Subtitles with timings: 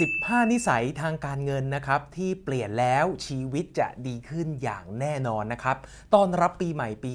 [0.00, 5.76] 15 นิสัยทางการเงินนะครับ ที่เปลี่ยนแล้วชีวิตจะดีขึ้นอย่างแน่นอนนะครับ
[6.14, 7.12] ตอนรับปีใหม่ปี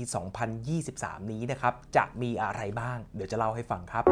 [0.64, 4.04] 2023 นี้นะครับ จะมีอะไรบ้าง เดี๋ยวจะเล่าให้ฟังครับ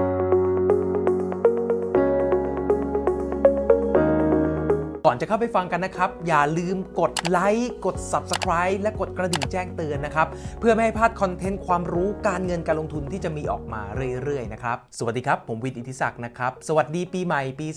[5.12, 10.28] ก่อนจะเข้าไปฟังกันนะครับ อย่าลืมกดไลค์กด Subscribe และกดกระดิ่งแจ้งเตือนนะครับ
[10.60, 13.82] เพื่อไม่ให้พลาดคอนเทนต์ความรู้การเงินการลงทุนที่จะมีออกมา
[14.24, 17.68] เรื่อยๆนะครับ สวัสดีครับ ผมวินอิทธิศักดิ์นะครับ สวัสดีปีใหม่ปี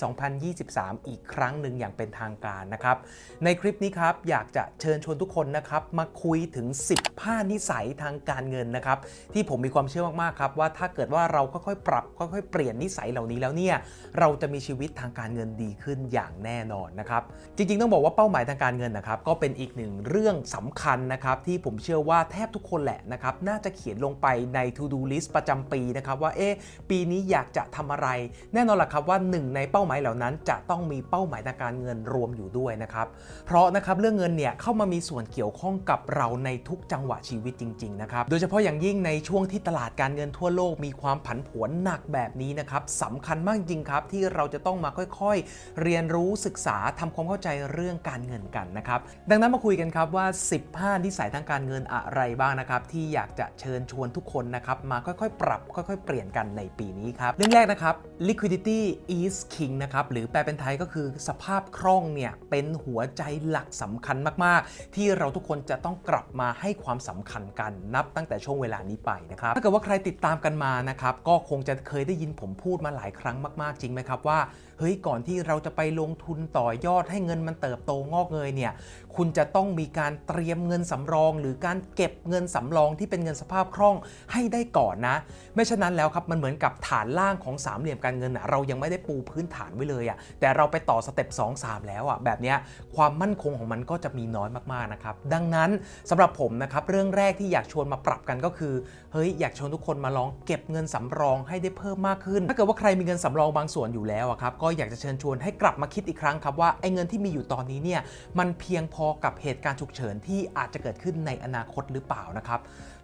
[0.49, 2.97] 2023 อีกครั้งหนึ่งอย่างเป็นทางการนะครับ
[3.45, 6.67] ในคลิปนี้ครับอยากจะเชิญชวนทุกคนนะครับมาคุยถึง
[7.09, 8.99] 15 นิสัยทางการเงินนะครับ
[9.35, 13.77] ที่ผมมีความเชื่อมากๆครับว่าถ้าเกิดว่าเราค่อยๆปรับค่อยๆเปลี่ยนนิสัยเหล่านี้แล้วเนี่ย
[14.19, 17.22] เราจะมีชีวิตทางการเงินดีขึ้นอย่างแน่นอนนะครับ
[17.57, 26.57] จริง ๆ ต้องบอกว่าเป้าหมายทางการเงินนะครับก็เป็นอีกหนึ่งเรื่องสำคัญนะครับที่ผมเชื่อว่าแทบทุกคนแหละนะครับน่าจะเขียนลงไปใน to do list ประจำปีนะครับว่าเอ๊ะ
[26.91, 28.09] ปีนี้อยากจะทำอะไร
[28.55, 33.07] แน่นอนล่ะครับว่าหนึ่งในเป้าหมายเหล่านั้น จะต้องมีเป้าหมายทางการเงินรวมอยู่ด้วยนะครับ
[33.47, 50.27] เพราะนะครับเรื่องเงินเนี่ยเข้ามามีส่วนเกี่ยวข้องกับเราในทุกจังหวะชีวิตจริง ๆ นะครับโดยเฉพาะอย่างยิ่งในช่วงที่ตลาดการเงินทั่วโลกมีความผันผวนหนักแบบนี้นะครับสำคัญมากจริงครับที่เราจะต้องมาค่อย ๆ เรียนรู้ศึกษาทำความเข้าใจเรื่องการเงินกันนะครับ ดังนั้นมาคุยกันครับว่า
[50.65, 57.95] 15นิสัยทางการเงินอะไรบ้างนะครับ ที่อยากจะเชิญชวนทุกคนนะครับ มาค่อยๆ ปรับ ค่อยๆ เปลี่ยนกันในปีนี้ครับ เรื่องแรกนะครับ
[58.29, 58.81] liquidity
[59.19, 74.39] is king นะครับ หรือแปลเป็นไทยก็คือสภาพคล่องเนี่ยเป็นหัวใจหลักสำคัญมากๆ ที่เราทุกคนจะต้องกลับมาให้ความสำคัญกันนับตั้งแต่ช่วงเวลานี้ไปนะครับถ้าเกิดว่าใครติดตามกันมานะครับก็คงจะเคยได้ยินผมพูดมาหลายครั้งมาก ๆ จริงไหมครับว่า
[74.83, 78.73] เฮ้ยก่อนที่เราจะไปลงทุนต่อยอดให้เงินมันเติบโตงอกเงยเนี่ย
[79.17, 83.97] คุณจะต้องมีการเตรียมเงินสำรอง หรือการเก็บเงินสำรองที่เป็นเงินสภาพคล่อง
[84.33, 85.17] ให้ได้ก่อนนะ
[85.55, 92.55] ไม่ฉะนั้นแล้วครับมันเหมือนกับฐานล่างของสามเหลี่ยมการเงินอะเรายังไม่ได้ปูพื้นฐานไว้เลยอะแต่เราไปต่อสเต็ป2 3 แล้วอะแบบนี้
[92.97, 95.71] ความมั่นคงของมันก็จะมีน้อยมากๆนะครับดังนั้น
[96.11, 98.75] สำหรับผมนะครับเรื่องแรกที่อยากชวนมาปรับกันก็คือ
[99.13, 108.01] เฮ้ยอยากชวนทุกคนมาลองเก็บเงินสำรองให้ได้เพิ่มมากขึ้น ถ้าเกิดว่าใครมีเงินสำรองบางส่วนอยู่แล้วอะครับก็อยากจะเชิญชวนให้กลับมาคิดอีกครั้งครับว่าไอ้เงินที่มีอยู่ตอนนี้เนี่ย
[108.39, 112.61] มันเพียงพอกับเหตุการณ์ฉุกเฉินที่อาจจะเกิดขึ้นในอนาคตหรือเปล่านะครับ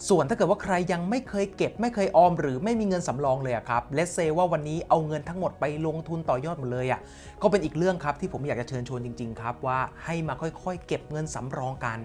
[0.08, 7.00] ส่วนถ้าเกิดว่าใครยังไม่เคยเก็บ ไม่เคยออม หรือไม่มีเงินสำรองเลยครับเลสเซว่าวันนี้เอาเงินทั้งหมดไปลงทุนต่อยอดหมดเลยอะ
[7.42, 11.98] ก็เป็นอีกเรื่องครับที่ผมอยากจะเชิญชวนจริงๆครับว่าให้มาค่อยๆ เก็บเงินสำรองกัน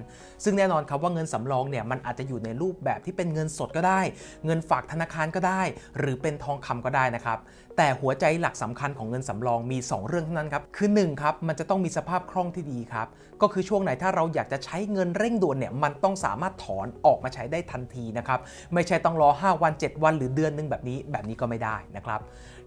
[0.44, 4.02] ซึ่งแน่นอนครับว่าเงินสำรองเนี่ยมันอาจจะอยู่ในรูปแบบที่เป็นเงินสดก็ได้
[4.46, 5.62] เงินฝากธนาคารก็ได้
[6.00, 7.38] หรือเป็นทองคำก็ได้นะครับ
[7.78, 13.08] แต่หัวใจหลักสำคัญของเงินสำรองมี 2 เรื่องเท่านั้นครับ คือ1ครับมันจะต้องมีสภาพคล่องที่ดีครับ
[13.42, 18.40] ก็คือช่วงไหนถ้าเราอยากจะใช้เงินเร่งด่วนเนี่ยมันต้องสามารถถอนออกมาใช้ได้ทันทีนะครับ
[18.74, 22.20] ไม่ใช่ต้องรอ 5 วัน 7 วันหรือเดือนนึงแบบนี้แบบนี้ก็ไม่ได้นะครับ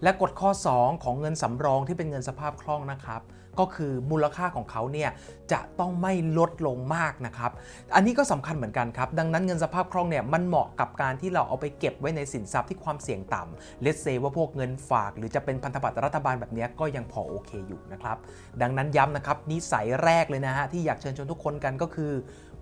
[0.03, 3.23] และกฎข้อ 2 ของเงินสำรองที่เป็นเงินสภาพคล่องนะครับ
[3.61, 5.11] ก็คือมูลค่าของเขาเนี่ย
[5.53, 7.51] จะต้องไม่ลดลงมากนะครับ
[7.95, 18.17] อันนี้ก็สำคัญเหมือนกันครับ ดังนั้นเงินสภาพคล่องเนี่ยมันเหมาะกับการที่เราเอาไปเก็บไว้ในสินทรัพย์ที่ความเสี่ยงต่ำเลสเซว่าพวกเงินฝาก หรือจะเป็นพันธบัตรรัฐบาลแบบนี้ก็ยังพอโอเคอยู่นะครับ
[18.63, 22.13] ดังนั้นย้ำนะครับนิสัยแรกเลยนะฮะที่อยากเชิญชวนทุกคนกันก็คือ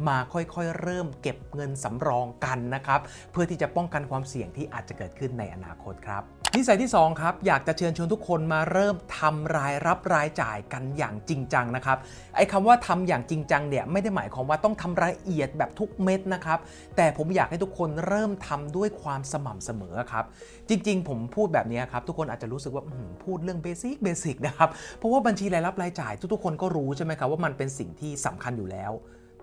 [0.08, 3.00] มาค่อยๆ เริ่มเก็บเงินสำรองกันนะครับ
[3.32, 6.22] เพื่อที่จะป้องกันความเสี่ยงที่อาจจะเกิดขึ้นในอนาคตครับ
[6.56, 11.98] นิสัยที่ 2 ครับ อยากจะเชิญชวนทุกคนมาเริ่มทำรายรับรายจ่ายกันอย่างจริงจังนะครับ
[12.36, 16.58] ไอ้คำว่าทำอย่างจริงจังเนี่ยไม่ได้หมายความว่าต้องทำรายละเอียดแบบทุกเม็ดนะครับ
[16.96, 20.24] แต่ผมอยากให้ทุกคนเริ่มทำด้วยความสม่ำเสมอครับ
[20.68, 22.84] จริง ๆ ผมพูดแบบนี้ครับทุกคนอาจจะรู้สึกว่า
[23.24, 28.92] พูดเรื่องเบสิกเบสิกนะครับเพราะว่าบัญชีรายรับรายจ่าย ทุกๆคนก็รู้ใช่ไหมครับว่ามันเป็นสิ่งที่สำคัญอยู่แล้ว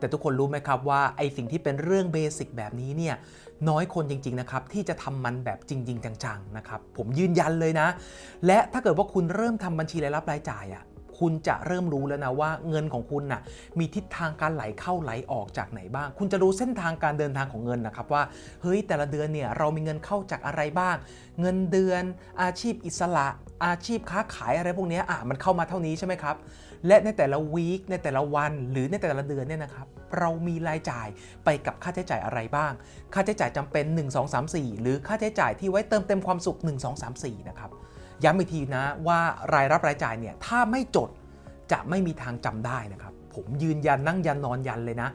[0.02, 3.16] แต่ทุกคนรู้ไหมครับว่าไอสิ่งที่เป็นเรื่องเบสิกแบบนี้เนี่ย
[3.70, 7.88] น้อยคนจริงๆนะครับที่จะทำมันแบบจริง ๆ จังๆนะครับผมยืนยันเลยนะ
[8.46, 10.84] และถ้าเกิดว่าคุณเริ่มทำบัญชีรายรับรายจ่ายอะ่ะ
[11.20, 13.42] คุณจะเริ่มรู้แล้วนะว่าเงินของคุณนะ่ะ
[13.80, 18.24] มีทิศทางการไหลเข้าไหลออกจากไหนบ้าง คุณจะรู้เส้นทางการเดินทางของเงินนะครับว่า
[18.62, 20.96] เฮ้ยแต่ละเดือนเนี่ยเรามีเงินเข้าจากอะไรบ้าง
[21.42, 22.04] เงินเดือน
[22.42, 23.28] อาชีพอิสระ
[23.66, 26.36] อาชีพค้าขายอะไรพวกนี้อะมันเข้ามาเท่านี้ใช่ไหมครับ
[26.88, 29.88] และในแต่ละวีคในแต่ละวันหรือในแต่ละเดือนเนี่ยนะครับ
[30.20, 31.08] เรามีรายจ่าย
[31.46, 32.72] ไปกับค่าใช้จ่ายอะไรบ้าง
[33.14, 37.72] ค่าใช้จ่ายจำเป็น 1 2 3 4 หรือค่าใช้จ่ายที่ไว้เติมเต็มความสุข 1 2 3 4 นะครับ
[38.24, 39.20] ย้ำอีกทีนะว่า
[39.54, 41.10] รายรับรายจ่ายเนี่ยถ้าไม่จด
[41.72, 45.10] จะไม่มีทางจำได้นะครับผมยืนยันนั่งยันนอนยันเลยนะ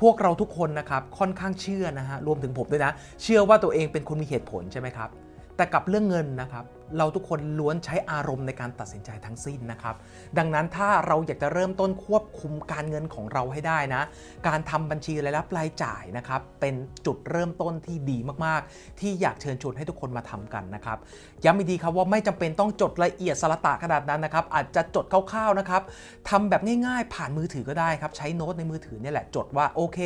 [0.00, 2.92] พวกเราทุกคนนะครับค่อนข้างเชื่อนะฮะรวมถึงผมด้วยนะ
[3.22, 5.10] เชื่อว่าตัวเองเป็นคนมีเหตุผลใช่ไหมครับ
[5.56, 6.64] แต่กับเรื่องเงินนะครับ
[6.98, 9.94] เราทุกคนล้วนใช้อารมณ์ในการตัดสินใจทั้งสิ้นนะครับ
[10.38, 14.02] ดังนั้นถ้าเราอยากจะเริ่มต้นควบคุมการเงินของเราให้ได้นะ
[14.48, 16.74] การทำบัญชีรายรับรายจ่ายนะครับ เป็น
[17.06, 20.98] จุดเริ่มต้นที่ดีมากๆ ที่อยากเชิญชวนให้ทุกคนมาทำกันนะครับ
[21.44, 25.82] ย้ำอีกทีครับว่าไม่จำเป็นต้องจดละเอียดสละตะขนาดนั้นนะครับ อาจจะจดคร่าวๆนะครับ
[26.28, 29.98] ทำแบบง่ายๆ ผ่านมือถือก็ได้ครับ ใช้โน้ตในมือถือเนี่ยแหละจดว่าโอเค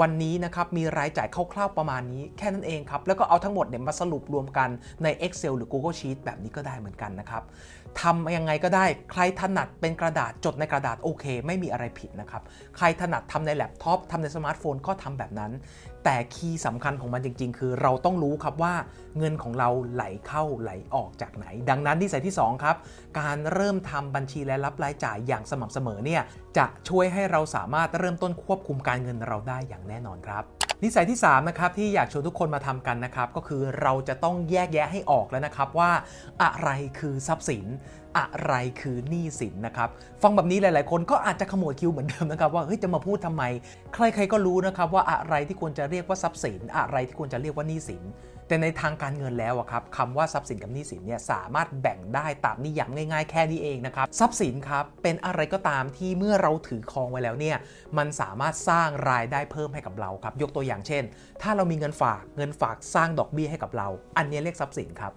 [0.00, 4.68] วันนี้นะครับมีรายจ่ายคร่าวๆประมาณนี้แค่นั้นเองครับ แล้วก็เอาทั้งหมดเนี่ยมาสรุปรวมกัน
[5.02, 7.42] ใน Excel หรือ Google Sheet แบบแบบนี้ก็ได้เหมือนกันนะครับ
[8.00, 12.42] ทำยังไงก็ได้ใครถนัดเป็นกระดาษจดในกระดาษโอเค ไม่มีอะไรผิดนะครับ
[12.76, 15.52] ใครถนัดทำในแล็ปท็อปทำในสมาร์ทโฟนก็ทำแบบนั้น
[16.04, 18.74] แต่ key สำคัญของมันจริง ๆ คือเราต้องรู้ครับว่า
[19.18, 22.76] เงินของเราไหลเข้าไหลออกจากไหน ดังนั้นนิสัยที่2ครับ
[23.20, 26.22] การเริ่มทำบัญชีรายรับรายจ่ายอย่างสม่ำเสมอเนี่ย
[26.58, 35.90] จะช่วยให้เราสามารถเริ่มต้นควบคุมการเงินเราได้อย่างแน่นอนครับ นิสัยที่3นะครับที่อยากชวนทุกคนมาทำกันนะครับก็คือเราจะต้องแยกแยะให้ออกแล้วนะครับว่า
[36.42, 37.64] อะไรคือทรัพย์สิน
[38.18, 39.88] อะไรคือหนี้สินนะครับ
[40.22, 43.42] ฟังแบบนี้หลาย ๆ คนก็อาจจะขโมยคิวเหมือนเดิมนะครับว่าเฮ้ยจะมาพูดทำไม
[43.94, 48.02] ใคร ๆ ก็รู้นะครับว่าอะไรที่ควรจะเรียกว่าทรัพย์สิน อะไรที่ควรจะเรียกว่าหนี้สิน
[48.50, 57.56] แต่ในทางการเงินแล้วอะครับคำว่าทรัพย์สินกับหนี้สินเนี่ยสามารถแบ่งได้ตามนิยามง่าย ๆ แค่นี้เองนะครับทรัพย์สินครับเป็นอะไรก็ตามที่เมื่อเราถือครองไว้แล้วเนี่ย
[57.98, 61.04] มันสามารถสร้างรายได้เพิ่มให้กับเราครับยกตัวอย่างเช่น
[61.42, 65.12] ถ้าเรามีเงินฝากเงินฝากสร้างดอกเบี้ยให้กับเรา อันนี้เรียกทรัพย์สินครับ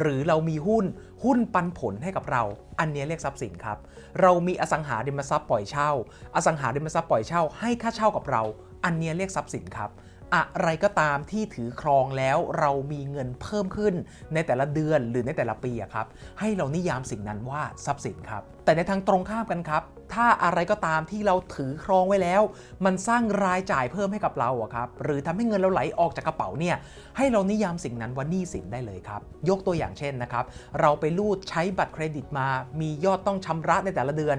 [0.00, 0.84] หรือเรามีหุ้น
[1.24, 2.42] หุ้นปันผลให้กับเรา
[2.80, 3.78] อันนี้เรียกทรัพย์สินครับ
[4.20, 5.90] เรามีอสังหาริมทรัพย์ปล่อยเช่า
[6.36, 8.42] อสังหาริมทรัพย์ปล่อยเช่าให้ค่าเช่ากับเรา
[8.84, 9.90] อันนี้เรียกทรัพย์สินครับ
[10.34, 13.94] อะไรก็ตามที่ถือครองแล้วเรามีเงินเพิ่มขึ้น
[14.34, 16.06] ในแต่ละเดือนหรือในแต่ละปีครับ
[16.40, 19.82] ให้เรานิยามสิ่งนั้นว่าทรัพย์สินครับ แต่ในทางตรงข้ามกันครับ
[20.14, 22.42] ถ้าอะไรก็ตามที่เราถือครองไว้แล้ว
[22.84, 26.76] มันสร้างรายจ่ายเพิ่มให้กับเราอะครับหรือทำให้เงินเราไหลออกจากกระเป๋าเนี่ย
[27.16, 30.44] ให้เรานิยามสิ่งนั้นว่าหนี้สินได้เลยครับ ยกตัวอย่างเช่นนะครับ
[30.80, 32.48] เราไปรูดใช้บัตรเครดิตมา
[32.80, 34.36] มียอดต้องชำระในแต่ละเดือน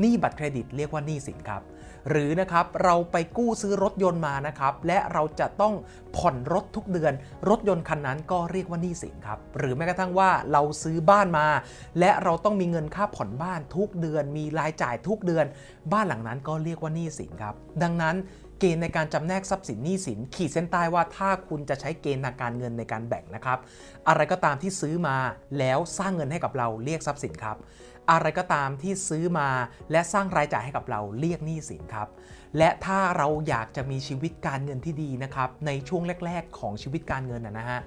[0.00, 1.62] หนี้บัตรเครดิตเรียกว่าหนี้สินครับ
[2.08, 5.74] หรือนะครับเราไปกู้ซื้อรถยนต์มานะครับและเราจะต้อง
[6.16, 7.12] ผ่อนรถทุกเดือน
[7.48, 11.46] รถยนต์คันนั้นก็เรียกว่าหนี้สินครับหรือแม้กระทั่งว่าเราซื้อบ้านมา
[11.98, 15.46] และเราต้องมีเงินค่าผ่อนบ้านทุกเดือน มีรายจ่ายทุกเดือน
[15.92, 18.16] บ้านหลังนั้นก็เรียกว่าหนี้สินครับดังนั้น
[18.60, 23.58] เกณฑ์ในการจำแนกทรัพย์สินหนี้สิน ขีดเส้นใต้ว่าถ้าคุณจะใช้เกณฑ์ทางการเงินในการแบ่งนะครับ
[24.08, 25.16] อะไรก็ตามที่ซื้อมา
[25.58, 27.56] แล้วสร้างเงินให้กับเราเรียกทรัพย์สินครับ
[28.10, 29.48] อะไรก็ตามที่ซื้อมา
[29.90, 32.08] และสร้างรายจ่ายให้กับเราเรียกหนี้สินครับ
[32.58, 37.80] และถ้าเราอยากจะมีชีวิตการเงินที่ดีนะครับในช่วงแรก ๆ ของชีวิตการเงินนะฮะ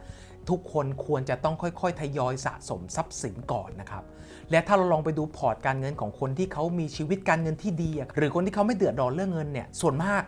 [0.49, 4.03] ทุกคนควรจะต้องค่อยๆ ทยอยสะสมทรัพย์สินก่อนนะครับ
[4.51, 10.23] และถ้าเราลองไปดูพอร์ตการเงินของคนที่เขามีชีวิตการเงินที่ดี หรือคนที่เขาไม่เดือดร้อนเรื่องเงินเนี่ยส่วนมาก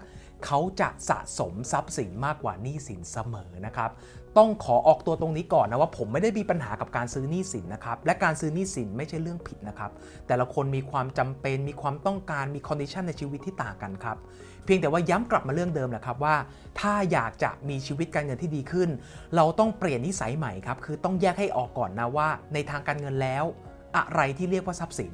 [0.45, 3.89] เขาจะสะสมทรัพย์สินมากกว่าหนี้สินเสมอนะครับ
[4.37, 9.91] ต้องขอออกตัวตรงนี้ก่อนนะว่าผมไม่ได้มีปัญหากับการซื้อหนี้สินนะครับ และการซื้อหนี้สินไม่ใช่เรื่องผิดนะครับ
[10.27, 14.17] แต่ละคนมีความจำเป็น มีความต้องการ มี condition ในชีวิตที่ต่างกันครับ
[14.65, 16.35] เพียงแต่ว่าย้ำกลับมาเรื่องเดิมแหละครับว่า
[16.79, 18.89] ถ้าอยากจะมีชีวิตการเงินที่ดีขึ้น
[19.35, 23.43] เราต้องเปลี่ยนนิสัยใหม่ครับ คือต้องแยกให้ออกก่อนนะว่า ในทางการเงินแล้ว
[23.97, 25.13] อะไรที่เรียกว่าทรัพย์สิน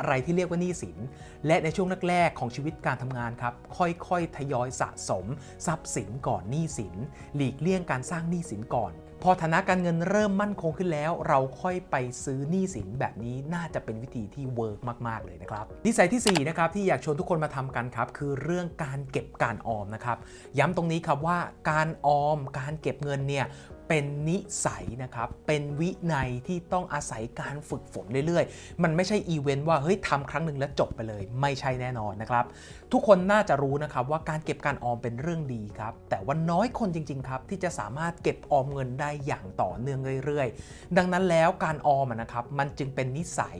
[0.00, 0.98] อะไรที่เรียกว่าหนี้สิน
[1.46, 5.26] และในช่วงแรกๆของชีวิตการทำงานครับ ค่อยๆ ทยอยสะสม
[5.66, 6.94] ทรัพย์สินก่อนหนี้สิน
[7.36, 8.92] หลีกเลี่ยงการสร้างหนี้สินก่อน
[9.22, 14.78] พอฐานะการเงินเริ่มมั่นคงขึ้นแล้ว เราค่อยไปซื้อหนี้สินแบบนี้น่าจะเป็นวิธีที่ work
[15.08, 20.18] มากๆเลยนะครับนิสัยที่4นะครับที่อยากชวนทุกคนมาทำกันครับคือเรื่องการเก็บการออมนะครับ
[20.58, 21.38] ย้ำตรงนี้ครับว่า
[21.70, 23.46] การออมการเก็บเงินเนี่ย
[23.88, 32.44] เป็นนิสัยนะครับ เป็นวินัยที่ต้องอาศัยการฝึกฝนเรื่อยๆ มันไม่ใช่อีเวนต์ว่าเฮ้ยทำครั้งหนึ่งแล้วจบไปเลย ไม่ใช่แน่นอนนะครับ
[32.92, 43.58] ทุกคนน่าจะรู้นะครับว่าการเก็บการออมเป็นเรื่องดีครับ แต่ว่าน้อยคนจริงๆครับที่จะสามารถเก็บออมเงินได้อย่างต่อเนื่องเรื่อยๆ ดังนั้นแล้วการออมนะครับมันจึงเป็นนิสัย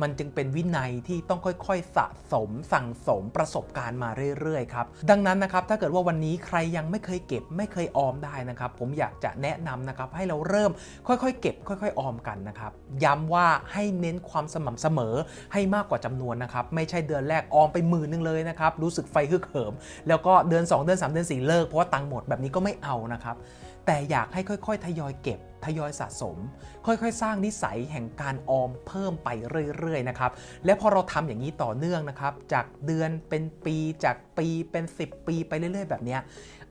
[0.00, 10.70] มันจึงเป็นวินัยที่ต้องค่อยๆสะสมสั่งสมประสบการณ์มาเรื่อยๆครับดังนั้นนะครับถ้าเกิดว่าวันนี้ใครยังไม่เคยเก็บไม่เคยออมได้นะครับ ผมอยากจะแนะนำนะครับให้เราเริ่ม
[11.06, 12.72] ค่อยๆ เก็บ ค่อย ๆ ออมกันนะครับ
[13.04, 15.14] ย้ำว่าให้เน้นความสม่ำเสมอ
[15.52, 19.72] ให้มากกว่าจำนวนนะครับไม่ใช่เดือนแรกออมไปหมื่นนึงเลยนะครับรู้สึกไฟฮึกเหิม
[20.08, 23.36] แล้วก็เดือน 2 เดือน 3 เดือน 4 เลิกเพราะว่าตังค์หมดแบบนี้ก็ไม่เอานะครับ
[23.86, 26.36] แต่อยากให้ค่อย ๆ ทยอยเก็บ ทยอยสะสม
[26.86, 29.28] ค่อยๆ สร้างนิสัยแห่งการออมเพิ่มไป
[29.78, 30.30] เรื่อยๆนะครับ
[30.64, 36.18] และพอเราทำอย่างนี้ต่อเนื่องนะครับ จากเดือนเป็นปีจากปีเป็น 10 ปีไปเรื่อยๆ แบบนี้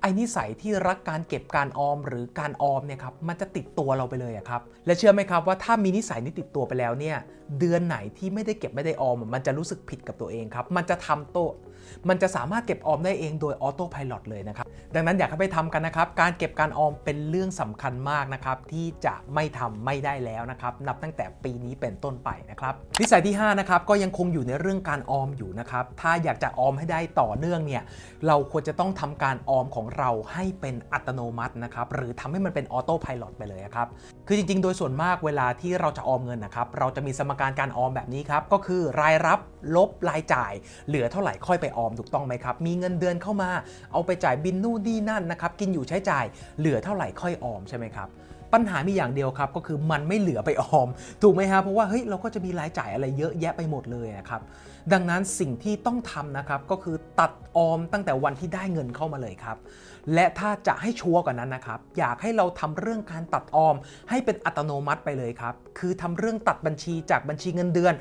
[0.01, 7.17] ไอ้นิสัยที่รักการเก็บการออมหรือการออมเนี่ยครับมันจะติดตัวเราไปเลยครับและเชื่อไหมครับว่าถ้ามีนิสัยนี้ติดตัวไปแล้วเนี่ย
[7.59, 11.37] เดือนไหนที่ไม่ได้เก็บไม่ได้ออมมันจะรู้สึกผิดกับตัวเองครับมันจะทำโต
[12.09, 14.65] มันจะสามารถเก็บออมได้เองโดยออโต้พายロเลยนะครับ
[14.95, 27.83] ดังนั้นอยากให้ไปทำกันนะครับ การเก็บการออมเป็นเรื่องสำคัญมากนะครับที่จะไม่ทำไม่ได้แล้วนะครับ นับตั้งแต่ปีนี้เป็นต้นไปนะครับ นิสัยที่5นะครับก็ยังคงอยู่ในเรื่องการออมอยู่นะครับ ถ้าอยากจะออมให้ได้ต่อเนื่องเนี่ย
[28.27, 33.87] เราควรจะต้องทำการออมของเราให้เป็นอัตโนมัตินะครับ หรือทำให้มันเป็นออโต้พายロไปเลยครับ
[34.27, 39.39] คือจริงๆ โดยส่วนมากเวลาที่เราจะออมเงินนะครับ เราจะมีสมการการออมแบบนี้ครับ ก็คือรายรับ
[39.75, 40.53] ลบรายจ่าย
[40.87, 43.49] เหลือเท่าไหร่ค่อยไปออมถูกต้องไหมครับ มีเงินเดือนเข้ามา
[43.91, 46.25] เอาไปจ่ายบินนู่นนี่นั่นนะครับ กินอยู่ใช้จ่าย
[46.59, 48.07] เหลือเท่าไหร่ค่อยออมใช่ไหมครับ
[48.53, 50.89] ปัญหามีอย่างเดียวครับก็คือมันไม่เหลือไปออม
[51.21, 54.41] ถูกไหมฮะเพราะว่าเฮ้ยเราก็จะมีรายจ่ายอะไรเยอะแยะไปหมดเลยนะครับ
[54.93, 59.57] ดังนั้นสิ่งที่ต้องทำนะครับก็คือตัดออมตั้งแต่วันที่ได้เงินเข้ามาเลยครับ
[60.13, 63.75] และถ้าจะให้ชัวร์กว่านั้นนะครับอยากให้เราทำเรื่องการตัดออม
[64.09, 67.93] ให้เป็นอัตโนมัติไปเลยครับคือทำเรื่องตัดบัญชีจากบัญชีเงินเดือน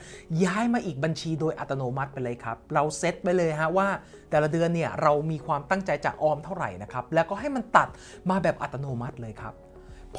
[0.45, 3.89] ย้ายมาอีกบัญชีโดยอัตโนมัติไปเลยครับเราเซตไปเลยฮะว่า
[4.31, 7.89] แต่ละเดือนเนี่ยเรามีความตั้งใจจะออมเท่าไหร่นะครับแล้วก็ให้มันตัด
[8.31, 9.55] มาแบบอัตโนมัติเลยครับ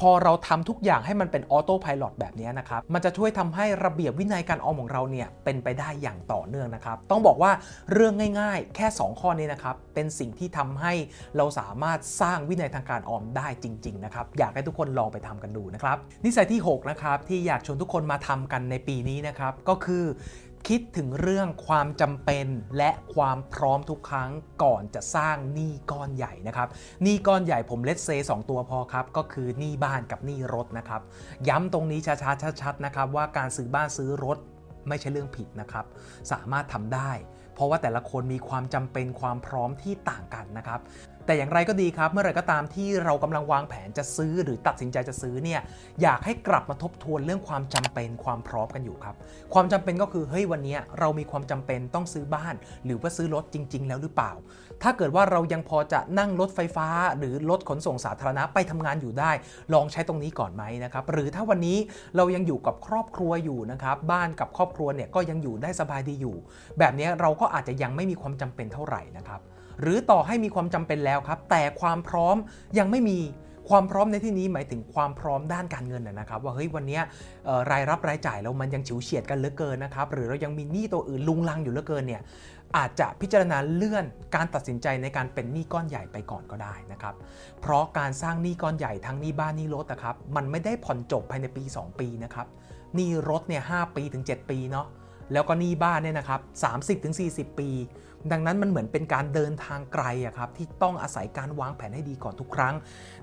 [0.08, 7.50] อเราทำทุกอย่างให้มันเป็นออโต้พายロแบบนี้นะครับ มันจะช่วยทำให้ระเบียบวินัยการออมของเราเนี่ยเป็นไปได้อย่างต่อเนื่องนะครับ ต้องบอกว่า
[7.92, 10.92] เรื่องง่ายๆ แค่ 2 ข้อนี้นะครับ เป็นสิ่งที่ทำให้
[11.36, 20.04] เราสามารถสร้างวินัยทางการออมได้จริงๆนะครับ อยากให้ทุกคนลองไปทำกันดูนะครับ นิสัยที่ 6 นะครับ ที่อยากชวนทุกคนมาทำกันในปีนี้นะครับ ก็คือ
[20.66, 22.46] คิดถึงเรื่องความจำเป็น
[22.78, 24.30] และความพร้อมทุกครั้ง
[24.64, 26.68] ก่อนจะสร้างหนี้ก้อนใหญ่นะครับ
[27.02, 31.00] หนี้ก้อนใหญ่ผมเลตเซสองตัวพอครับ ก็คือหนี้บ้านกับหนี้รถนะครับ
[31.48, 34.38] ย้ำตรงนี้ช้าๆชัดๆนะครับ ว่าการซื้อบ้านซื้อรถ
[34.88, 35.84] ไม่ใช่เรื่องผิดนะครับ
[36.32, 37.10] สามารถทำได้
[37.54, 40.80] เพราะว่าแต่ละคนมีความจำเป็นความพร้อมที่ต่างกันนะครับ
[41.28, 45.60] แต่อย่างไรก็ดีครับ เมื่อไรก็ตามที่เรากำลังวางแผนจะซื้อหรือตัดสินใจจะซื้อเนี่ย
[46.02, 49.14] อยากให้กลับมาทบทวนเรื่องความจำเป็นความพร้อมกันอยู่ครับ
[49.54, 52.54] ความจำเป็นก็คือเฮ้ยวันนี้เรามีความจำเป็นต้องซื้อบ้าน
[52.84, 54.32] หรือว่าซื้อรถจริง ๆ แล้วหรือเปล่า
[54.82, 59.30] ถ้าเกิดว่าเรายังพอจะนั่งรถไฟฟ้า หรือรถขนส่งสาธารณะไปทำงานอยู่ได้
[59.74, 61.78] ลองใช้ตรงนี้ก่อนไหมนะครับหรือถ้าวันนี้
[62.16, 66.36] เรายังอยู่กับครอบครัวอยู่นะครับบ้านกับครอบครัวเนี่ยก็ยังอยู่ได้สบายดีอยู่
[66.78, 69.42] แบบนี้เราก็อาจจะยังไม่มีความจำเป็นเท่าไหร่นะครับ
[69.80, 72.36] หรือต่อให้มีความจำเป็นแล้วครับ แต่ความพร้อม
[72.78, 73.18] ยังไม่มี
[73.68, 77.00] ความพร้อมในที่นี้หมายถึงความพร้อมด้านการเงินนะครับ ว่าเฮ้ยวันนี้
[77.70, 82.22] รายรับรายจ่ายเรามันยังฉิวเฉียดกันเหลือเกินนะครับหรือเรายังมีหนี้ตัวอื่นลุงลังอยู่เหลือเกินเนี่ย
[82.76, 84.04] อาจจะพิจารณาเลื่อน
[84.34, 87.14] การตัดสินใจในการเป็นหนี้ก้อนใหญ่ไปก่อนก็ได้นะครับ
[87.60, 92.46] เพราะการสร้างหนี้ก้อนใหญ่ทั้งหนี้บ้านหนี้รถนะครับมันไม่ได้ผ่อนจบภายในปี 2 ปีนะครับ
[92.94, 94.86] หนี้รถเนี่ยหปีถึง 7 ปีเนาะ
[95.32, 96.40] แล้วก็หนี้บ้านเนี่ยนะครับ
[97.00, 97.68] 30-40 ปี
[98.32, 102.74] ดังนั้นมันเหมือนเป็นการเดินทางไกลอะครับที่ต้องอาศัยการวางแผนให้ดีก่อนทุกครั้ง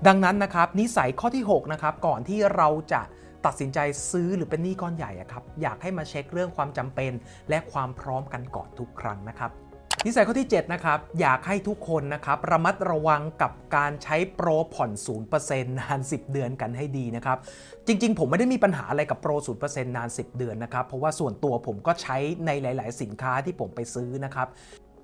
[0.08, 3.02] ดังนั้นนะครับนิสัยข้อที่6นะครับก่อนที่เราจะ
[3.46, 3.80] ตัดสินใจ
[4.12, 7.12] ซื้อหรือเป็นหนี้ก้อนใหญ่อะครับอยากให้มาเช็คเรื่องความจำเป็น
[7.50, 9.52] และความพร้อมกันก่อนทุกครั้งนะครับ
[10.06, 14.92] นิสัยข้อที่7นะครับอยากให้ทุกคนนะครับระมัดระวังกับการใช้โปรผ่อน
[15.36, 17.38] 0%นาน 10 เดือนกันให้ดีนะครับ
[17.88, 19.32] จริง ๆ ผมไม่ได้มีปัญหาอะไรกับโปร
[19.64, 24.48] 0%นาน 10 เดือนนะครับเพราะว่าส่วนตัวผมก็ใช้ในหลาย ๆ สินค้าที่ผมไปซื้อนะครับ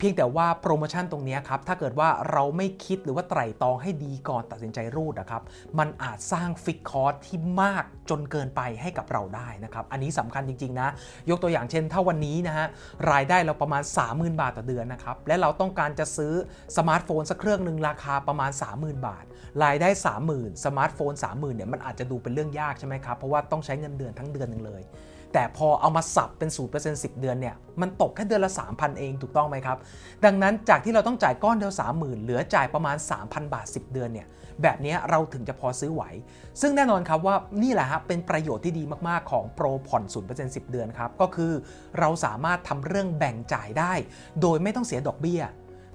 [0.02, 5.42] พียงแต่ว่าโปรโมชั่นตรงนี้ครับ ถ้าเกิดว่าเราไม่คิดหรือว่าไตร่ตรองให้ดีก่อนตัดสินใจรูดนะครับ
[5.80, 10.90] มันอาจสร้างฟิกคอร์สที่มากจนเกินไปให้กับเราได้นะครับ อันนี้สำคัญจริง ๆ นะ
[11.30, 12.68] ยกตัวอย่างเช่น ถ้าวันนี้นะฮะ
[13.12, 16.34] รายได้เราประมาณ 30,000 บาทต่อเดือนนะครับ และเราต้องการจะซื้อ
[16.78, 19.26] สมาร์ทโฟนสักเครื่องหนึ่งราคาประมาณ 30,000 บาท
[19.64, 19.90] รายได้
[20.28, 24.84] 30,000 สมาร์ทโฟน 30,000เนี่ยมันอาจจะดูเป็นเรื่องยากใช่ไหมครับ เพราะว่าต้องใช้เงินเดือนทั้งเดือนหนึ่งเลย
[25.34, 29.78] แต่พอเอามาสับเป็น 0% 10 เดือนเนี่ย มันตกแค่เดือนละ 3,000 เองถูกต้องไหมครับ
[30.26, 34.28] ดังนั้นจากที่เราต้องจ่ายก้อนเดียว 30,000 เหลือจ่ายประมาณ 3,000 บาท 10 เดือนเนี่ย
[34.62, 36.04] แบบนี้เราถึงจะพอซื้อไหว
[36.62, 41.52] ซึ่งแน่นอนครับว่านี่แหละครับเป็นประโยชน์ที่ดีมากๆของโปรผ่อน 0% 10 เดือนครับ ก็คือ
[42.00, 43.94] เราสามารถทำเรื่องแบ่งจ่ายได้
[44.42, 45.44] โดยไม่ต้องเสียดอกเบี้ย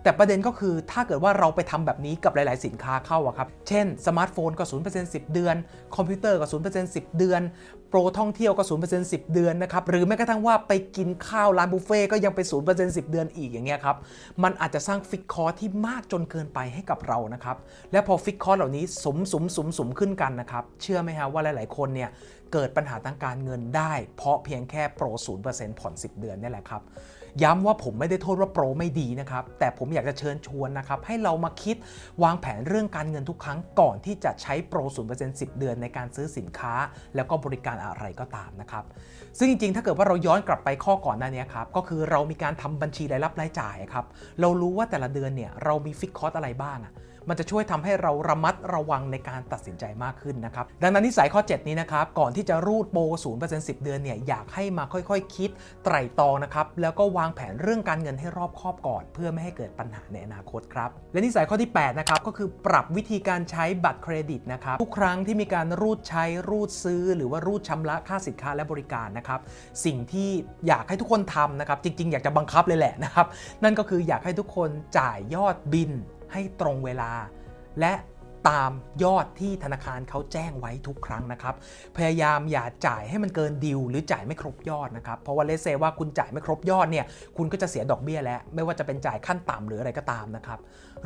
[0.03, 4.65] แต่ประเด็นก็คือถ้าเกิดว่าเราไปทำแบบนี้กับหลาย ๆ สินค้าเข้าอะครับ เช่น สมาร์ทโฟนก็
[4.95, 5.57] 0% 10 เดือน
[5.97, 7.41] คอมพิวเตอร์ก็ 0% 10 เดือน
[7.89, 13.97] โปรท่องเที่ยวก็ 0% 10 เดือนนะครับ หรือแม้กระทั่งว่าไปกินข้าวร้านบุฟเฟ่ก็ยังไป 0% 10 เดือนอีกอย่างเงี้ยครับ
[14.43, 17.57] มันอาจจะสร้างฟิกคอร์ที่มากจนเกินไปให้กับเรานะครับ
[17.93, 22.11] และพอฟิกคอร์เหล่านี้สมสมสมสมขึ้นกันนะครับ เชื่อไหมฮะว่าหลาย ๆ คนเนี่ย
[22.53, 25.07] เกิดปัญหาทางการเงินได้ เพราะเพียงแค่โปร
[25.45, 26.83] 0%ผ่อน 10 เดือนนี่แหละครับ
[27.43, 31.77] ย้ำว่าผมไม่ได้โทษว่าโปรไม่ดีนะครับ แต่ผมอยากจะเชิญชวนนะครับ ให้เรามาคิด
[32.23, 34.81] วางแผนเรื่องการเงินทุกครั้งก่อนที่จะใช้โปร
[35.13, 36.75] 0% 10 เดือนในการซื้อสินค้า
[37.15, 38.85] แล้วก็บริการอะไรก็ตามนะครับ
[39.39, 44.05] ซึ่งจริงๆ ถ้าเกิดว่าเราย้อนกลับไปข้อก่อนหน้านี้ครับ ก็คือเรามีการทำบัญชีรายรับรายจ่ายครับ
[44.41, 46.93] เรารู้ว่าแต่ละเดือนเนี่ยเรามีฟิกคอสอะไรบ้างอะ
[47.29, 53.03] มันจะช่วยทำให้เราระมัดระวังในการตัดสินใจมากขึ้นนะครับ ดังนั้นนิสัยข้อ 7 นี้นะครับ ก่อนที่จะรูดโปร
[53.39, 55.51] 0% 10เดือนเนี่ยอยากให้มาค่อยๆคคิด
[55.85, 69.41] ไตร่ตรองนะครับ แล้วก็วางแผนเรื่องการเงินให้รอบคอบก่อน เพื่อไม่ให้เกิดปัญหาในอนาคตครับ และนิสัยข้อที่ 8 นะครับ ก็คือปรับวิธีการใช้บัตรเครดิตนะครับ ทุกครั้งที่มีการรูดใช้รูดซื้อ หรือว่ารูดชำระค่าสินค้าและบริการนะครับ
[69.85, 70.31] สิ่งที่
[70.67, 73.27] อยากให้ทุกคนทำนะครับ จริง ๆ อยากจะบังคับเลยแหละนะครับ
[73.65, 75.93] นั่นก็คืออยากให้ทุกคนจ่ายยอดบิน
[76.33, 77.11] ให้ตรงเวลา
[77.81, 77.95] และ
[78.49, 78.73] ตาม
[79.05, 81.55] ยอดที่ธนาคารเขาแจ้งไว้ทุกครั้งนะครับ
[81.97, 87.05] พยายามอย่าจ่ายให้มันเกินดิวหรือจ่ายไม่ครบยอดนะครับ เพราะว่าเลเซว่าคุณจ่ายไม่ครบยอดเนี่ย
[87.37, 90.59] คุณก็จะเสียดอกเบี้ยแล้ว ไม่ว่าจะเป็นจ่ายขั้นต่ำหรืออะไรก็ตามนะครับ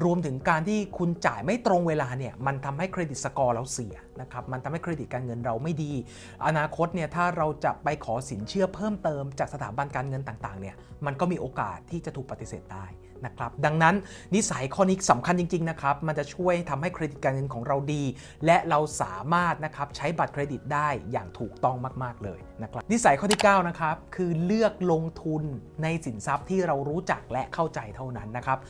[0.05, 5.93] รวมถึงการที่คุณจ่ายไม่ตรงเวลาเนี่ย มันทำให้เครดิตสกอร์เราเสียนะครับ มันทำให้เครดิตการเงินเราไม่ดี
[6.47, 12.87] อนาคตเนี่ย ถ้าเราจะไปขอสินเชื่อเพิ่มเติมจากสถาบันการเงินต่างๆ เนี่ย มันก็มีโอกาสที่จะถูกปฏิเสธได้
[13.27, 13.95] นะครับ ดังนั้น
[14.35, 18.03] นิสัยข้อนี้สำคัญจริงๆนะครับ มันจะช่วยทำให้เครดิตการเงินของเราดี
[18.47, 25.43] และเราสามารถนะครับใช้บัตรเครดิตได้อย่างถูกต้องมากๆเลยนะครับ นิสัยข้อที่9นะครับคือเลือกลงทุน
[25.83, 28.61] ในสินทรัพย์ที่เรารู้จักและเข้าใจเท่านั้นนะครับ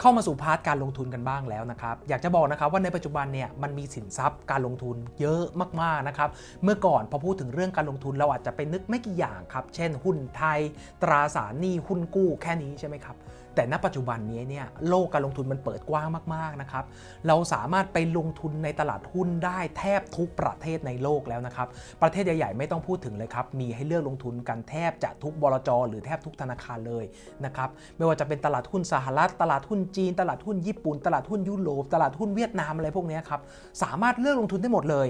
[0.00, 5.42] เข้ามาสู่ part การลงทุนกันบ้างแล้วนะครับ อยากจะบอกนะครับว่าในปัจจุบันเนี่ยมันมีสินทรัพย์การลงทุนเยอะ
[5.82, 6.30] มากๆนะครับ
[6.62, 10.60] เมื่อก่อนพอพูดถึงเรื่องการลงทุนเราอาจจะไปนึกไม่กี่อย่างครับ เช่น หุ้นไทย
[11.02, 13.16] ตราสารหนี้หุ้นกู้แค่นี้ใช่ไหมครับ
[13.56, 16.84] แต่ณปัจจุบันนี้เนี่ยโลกการลงทุนมันเปิดกว้างมากๆนะครับ
[17.26, 21.68] เราสามารถไปลงทุนในตลาดหุ้นได้แทบทุกประเทศในโลกแล้วนะครับ
[22.02, 27.04] ประเทศใหญ่ๆไม่ต้องพูดถึงเลยครับ มีให้เลือกลงทุนกันแทบจะทุกบลจหรือแทบทุกธนาคารเลย
[27.44, 33.40] นะครับ ไม่ว่าจะเป็นตลาดหุ้นสหรัฐ ตลาดหุ้นจีน ตลาดหุ้นญี่ปุ่น ตลาดหุ้นยุโรป ตลาดหุ้นเวียดนามอะไรพวกนี้ครับ
[33.82, 35.08] สามารถเลือกลงทุนได้หมดเลย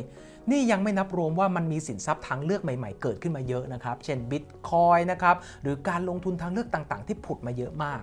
[0.51, 8.03] นี่ยังไม่นับรวมว่ามันมีสินทรัพย์ทางเลือกใหม่ ๆ เกิดขึ้นมาเยอะนะครับ เช่นบิตคอยนะครับ หรือการลงทุนทางเลือกต่างๆ ที่ผุดมาเยอะมาก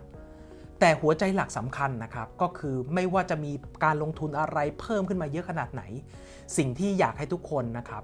[0.85, 3.51] แต่หัวใจหลักสำคัญนะครับ ก็คือไม่ว่าจะมี
[3.83, 5.83] การลงทุนอะไรเพิ่มขึ้นมาเยอะขนาดไหน
[6.57, 8.03] สิ่งที่อยากให้ทุกคนนะครับ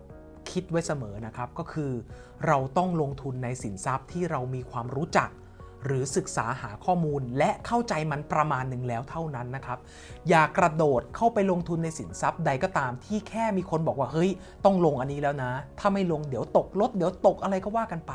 [0.52, 1.92] คิดไว้เสมอนะครับก็คือ
[2.48, 5.30] เราต้องลงทุนในสินทรัพย์ที่เรามีความรู้จัก
[5.86, 9.80] หรือศึกษาหาข้อมูลและเข้าใจมันประมาณหนึ่งแล้วเท่านั้นนะครับ
[10.30, 14.30] อย่ากระโดดเข้าไปลงทุนในสินทรัพย์ใดก็ตามที่แค่มีคนบอกว่าเฮ้ย
[14.66, 18.14] ต้องลงอันนี้แล้วนะ ถ้าไม่ลงเดี๋ยวตกลดเดี๋ยวตกอะไรก็ว่ากันไป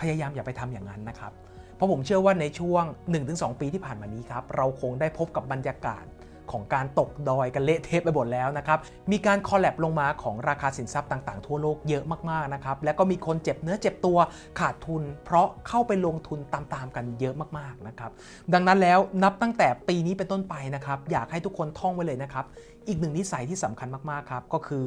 [0.00, 1.32] พยายามอย่าไปทำอย่างนั้นนะครับ
[1.76, 2.84] เพราะผมเชื่อว่าในช่วง
[3.22, 6.04] 1-2 ปีที่ผ่านมานี้ครับเราคงได้พบกับบรรยากาศ
[6.52, 8.78] ของการตกดอยกันเละเทะไปหมดแล้วนะครับ
[9.12, 14.18] มีการคอลแลบลงมาของราคาสินทรัพย์ต่างๆ ทั่วโลกเยอะมากๆนะครับ และก็มีคนเจ็บเนื้อเจ็บตัว
[14.60, 18.10] ขาดทุน เพราะเข้าไปลงทุนตามๆกันเยอะมากๆนะครับ
[18.52, 22.44] ดังนั้นแล้วนับตั้งแต่ปีนี้เป็นต้นไปนะครับ อยากให้ทุกคนท่องไว้เลยนะครับ
[22.88, 24.84] อีกหนึ่งนิสัยที่สำคัญมากๆครับก็คือ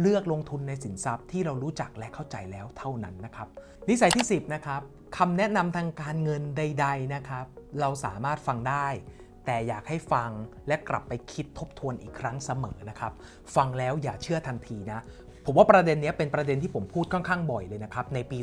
[0.00, 3.48] เลือกลงทุนในสินทรัพย์ที่เรารู้จักและเข้าใจแล้วเท่านั้นนะครับ
[3.88, 4.82] นิสัยที่ 10 นะครับ
[5.16, 7.46] คำแนะนำทางการเงินใด ๆนะครับ
[7.80, 8.86] เราสามารถฟังได้
[9.46, 10.30] แต่อยากให้ฟัง
[10.68, 13.12] และกลับไปคิดทบทวนอีกครั้งเสมอนะครับ
[13.56, 15.00] ฟังแล้วอย่าเชื่อทันทีนะ
[15.46, 18.38] ผมว่าประเด็นนี้เป็นประเด็นที่ผมพูดค่อนข้างบ่อยเลยนะครับ ในปี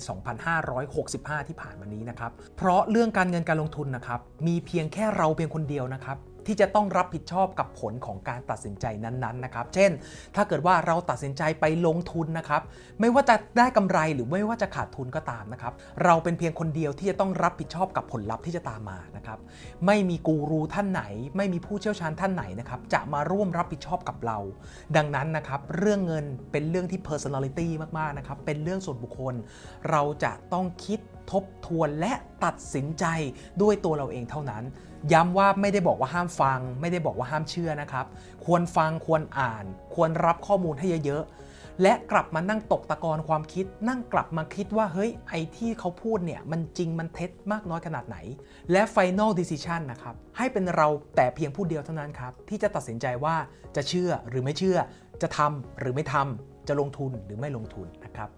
[0.91, 9.91] 2565 ที่ผ่านมานี้นะครับ เพราะเรื่องการเงินการลงทุนนะครับ มีเพียงแค่เราเพียงคนเดียวนะครับ ที่จะต้องรับผิดชอบกับผลของการตัดสินใจนั้นๆนะครับ เช่น
[10.35, 12.61] ถ้าเกิดว่าเราตัดสินใจไปลงทุนนะครับ
[12.99, 15.73] ไม่ว่าจะได้กำไรหรือไม่ว่าจะขาดทุนก็ตามนะครับ
[16.05, 19.39] เราเป็นเพียงคนเดียวที่จะต้องรับผิดชอบกับผลลัพธ์ที่จะตามมานะครับ
[19.85, 21.03] ไม่มีกูรูท่านไหน
[21.37, 24.37] ไม่มีผู้เชี่ยวชาญท่านไหนนะครับ จะมาร่วมรับผิดชอบกับเรา
[24.95, 29.35] ดังนั้นนะครับ เรื่องเงินเป็นเรื่องที่ personality มากๆนะครับ เป็นเรื่องส่วนบุคคล
[29.89, 30.99] เราจะต้องคิด
[31.31, 32.13] ทบทวนและ
[32.45, 33.05] ตัดสินใจ
[33.61, 34.63] ด้วยตัวเราเองเท่านั้น
[35.13, 38.05] ย้ำว่าไม่ได้บอกว่าห้ามฟัง ไม่ได้บอกว่าห้ามเชื่อนะครับ
[38.45, 39.65] ควรฟังควรอ่าน
[39.95, 48.17] ควรรับข้อมูลให้เยอะๆ และกลับมานั่งตกตะกอนความคิด นั่งกลับมาคิดว่าเฮ้ยไอที่เขาพูดเนี่ย มันจริงมันเท็จมากน้อยขนาดไหน
[48.71, 53.35] และ Final Decision นะครับ ให้เป็นเราแต่เพียงผู้เดียวเท่านั้นครับ ที่จะตัดสินใจว่า
[53.75, 54.77] จะเชื่อหรือไม่เชื่อ
[55.21, 58.29] จะทำหรือไม่ทำจะลงทุนหรือไม่ลงทุนนะครับ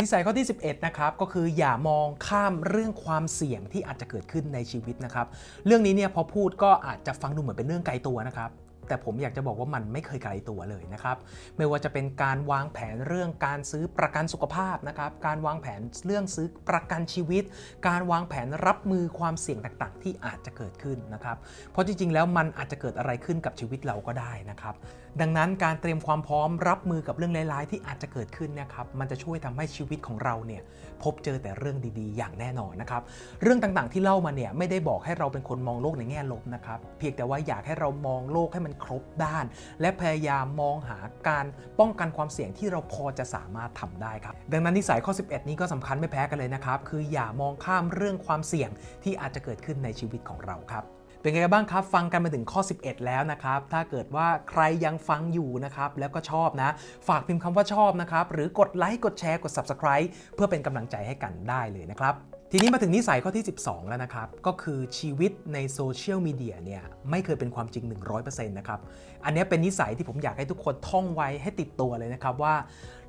[0.00, 5.26] นิสัยข้อที่ 11 นะครับ ก็คืออย่ามองข้ามเรื่องความเสี่ยงที่อาจจะเกิดขึ้นในชีวิตนะครับ
[5.66, 8.50] เรื่องนี้เนี่ยพอพูดก็อาจจะฟังดูเหมือนเป็นเรื่องไกลตัวนะครับ
[8.88, 11.16] แต่ผมอยากจะบอกว่ามันไม่เคยไกลตัวเลยนะครับ
[11.56, 17.44] ไม่ว่าจะเป็นการวางแผนเรื่องการซื้อประกันสุขภาพนะครับ การวางแผนเรื่องซื้อประกันชีวิต
[17.88, 21.36] การวางแผนรับมือความเสี่ยงต่างๆ ที่อาจจะเกิดขึ้นนะครับ
[21.70, 24.74] เพราะจริงๆ แล้วมันอาจจะเกิดอะไรขึ้นกับชีวิตเราก็ได้นะครับ
[25.20, 30.62] ดังนั้นการเตรียมความพร้อมรับมือกับเรื่องร้ายๆ ที่อาจจะเกิดขึ้นนะครับมันจะช่วยทำให้ชีวิตของเราเนี่ย
[31.02, 33.02] พบเจอแต่เรื่องดีๆ อย่างแน่นอนนะครับ
[33.42, 39.44] เรื่องต่างๆที่เล่ามาเนี่ยไม่ได้บอกให้เราเป็นคนมองโลกในแง่ลบนะครับเพียงแต่ว่าอยากให้เรามองโลกให้มันครบด้าน
[39.80, 40.98] และพยายามมองหา
[41.28, 41.46] การ
[41.80, 48.70] ป้องกันความเสี่ยงที่เราพอจะสามารถทำได้ครับดังนั้นนิสัยข้อ 11 นี้ก็สำคัญไม่แพ้กันเลยนะครับคืออย่ามองข้ามเรื่องความเสี่ยง
[49.04, 50.84] ที่อาจจะเกิดขึ้นในชีวิตของเราครับ
[51.24, 56.70] เป็นไงบ้างครับ ฟังกันมาถึงข้อ 11 แล้วนะครับ ถ้าเกิดว่าใครยังฟังอยู่นะครับ แล้วก็ชอบนะ
[57.08, 62.14] ฝากพิมพ์คำว่าชอบนะครับ หรือกดไลค์กดแชร์กด Subscribe เพื่อเป็นกำลังใจให้กันได้เลยนะครับ
[62.50, 67.84] ทีนี้มาถึงนิสัยข้อที่ 12 แล้วนะครับ ก็คือชีวิตในโซเชียลมีเดียเนี่ยไม่เคยเป็นความจริง
[68.16, 68.80] 100%นะครับ
[69.24, 72.54] อันนี้เป็นนิสัยที่ผมอยากให้ทุกคนท่องไว้ให้ติดตัวเลยนะครับว่า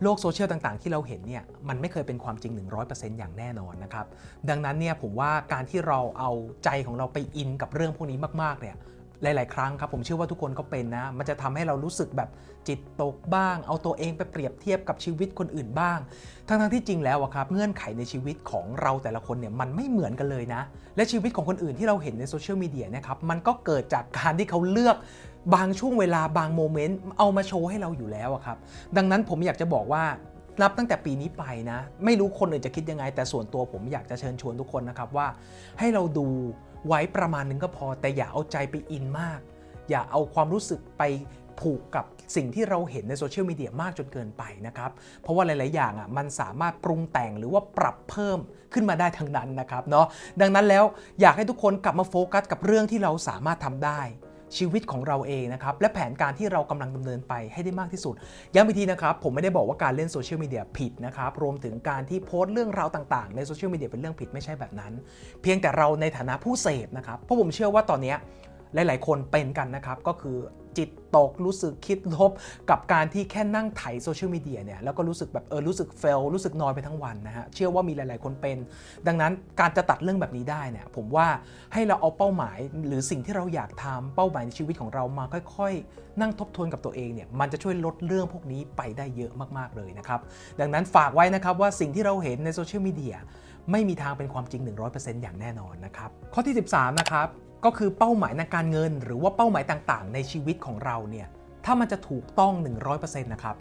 [0.01, 2.53] โลกโซเชียลต่างๆ ที่เราเห็นเนี่ยมันไม่เคยเป็นความจริง
[2.85, 4.05] 100%อย่างแน่นอนนะครับ
[4.49, 6.31] ดังนั้นเนี่ยผมว่าการที่เราเอา
[6.63, 8.75] ใจของเราไปอินกับเรื่องพวกนี้มากๆเนี่ย
[9.25, 12.29] หลาย ๆ ครั้งครับผมเชื่อว่าทุกคนก็เป็นนะ มันจะทำให้เรารู้สึกแบบ
[12.67, 15.99] จิตตกบ้าง เอาตัวเองไปเปรียบเทียบกับชีวิตคนอื่นบ้าง
[16.47, 20.61] ทั้งๆที่จริงแล้วอะครับเงื่อนไขในชีวิตของเราแต่ละคนเนี่ยมันไม่เหมือนกันเลยนะ
[20.95, 24.97] และชีวิตของคนอื่นที่เราเห็นในโซเชียลมีเดียนะครับมันก็เกิดจากการที่เขาเลือก
[25.55, 28.57] บางช่วงเวลาบางโมเมนต์เอามาโชว์ให้เราอยู่แล้วอะครับ
[28.97, 30.03] ดังนั้นผมอยากจะบอกว่า
[30.61, 35.27] นับตั้งแต่ปีนี้ไปนะ ไม่รู้คนอื่นจะคิดยังไง แต่ส่วนตัวผมอยากจะเชิญชวนทุกคนนะครับว่า
[35.79, 36.27] ให้เราดู
[36.87, 39.39] ไว้ประมาณนึงก็พอ แต่อย่าเอาใจไปอินมาก
[39.89, 41.03] อย่าเอาความรู้สึกไป
[41.59, 48.39] ผูกกับสิ่งที่เราเห็นในโซเชียลมีเดียมากจนเกินไปนะครับ เพราะว่าหลาย ๆ อย่างอะมันสามารถปรุงแต่งหรือว่าปรับเพิ่ม
[48.73, 50.05] ขึ้นมาได้ทั้งนั้นนะครับเนาะ
[50.41, 50.83] ดังนั้นแล้ว
[51.21, 54.01] อยากให้ทุกคนกลับมาโฟกัสกับเรื่องที่เราสามารถทำได้
[54.57, 58.15] ชีวิตของเราเองนะครับและแผนการที่เรากำลังดำเนินไปให้ได้มากที่สุด
[58.53, 64.93] ย้ำอีกทีนะครับผมไม่ได้บอกว่าการเล่นโซเชียลมีเดียผิดนะครับรวมถึงการที่โพสต์เรื่องราวต่างๆ ในโซเชียลมีเดียเป็นเรื่องผิดไม่ใช่แบบนั้น
[65.41, 68.15] เพียงแต่เราในฐานะผู้เสพนะครับเพราะผมเชื่อว่าตอนนี้
[68.73, 70.37] หลาย ๆ คนเป็นกันนะครับก็คือ
[70.77, 72.31] จิตตก รู้สึกคิดลบ
[72.69, 78.57] กับการที่แค่นั่งไถโซเชียลมีเดียเนี่ยแล้วก็รู้สึกแบบเออรู้สึก fail รู้สึกนอยไปทั้งวันนะฮะเชื่อว่ามีหลาย ๆ คนเป็น
[79.07, 81.27] ดังนั้นการจะตัดเรื่องแบบนี้ได้เนี่ยผมว่า
[81.73, 82.57] ให้เราเอาเป้าหมาย
[82.87, 90.19] หรือสิ่งที่เราอยากทำเป้าหมายในชีวิตของเรามาค่อย ๆ นั่งทบทวนกับตัวเองเนี่ยมันจะช่วยลดเรื่องพวกนี้ไปได้เยอะมาก ๆ เลยนะครับ
[90.59, 93.15] ดังนั้นฝากไว้นะครับว่าสิ่งที่เราเห็นในโซเชียลมีเดีย
[93.71, 97.27] ไม่มีทางเป็นความจริง 100%อย่างแน่นอนนะครับ ข้อที่ 13 นะครับ
[97.65, 101.27] ก็คือเป้าหมายในการเงิน หรือว่าเป้าหมายต่างๆ ในชีวิตของเราเนี่ย
[101.65, 102.53] ถ้ามันจะถูกต้อง
[102.89, 103.55] 100%นะครับ